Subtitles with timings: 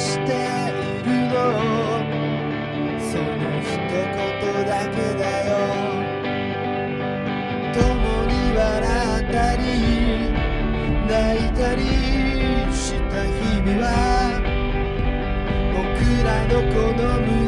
[0.00, 1.36] しているの。
[2.98, 3.22] その
[3.60, 4.16] 一言
[4.64, 5.52] だけだよ。
[7.74, 7.80] 共
[8.24, 8.64] に笑
[9.20, 9.62] ったり
[11.06, 11.12] 泣
[11.44, 11.80] いたり
[12.72, 13.86] した日々は
[15.74, 15.78] 僕
[16.24, 16.78] らの好
[17.20, 17.39] む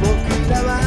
[0.00, 0.81] 僕らは